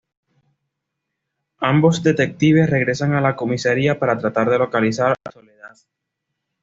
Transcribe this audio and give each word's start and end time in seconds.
Ambos 1.59 2.01
detectives 2.01 2.71
regresan 2.71 3.13
a 3.13 3.21
la 3.21 3.35
comisaria 3.35 3.99
para 3.99 4.17
tratar 4.17 4.49
de 4.49 4.57
localizar 4.57 5.11
a 5.23 5.31
Soledad. 5.31 5.77